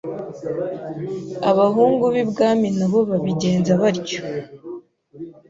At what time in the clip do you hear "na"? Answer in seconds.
2.77-2.85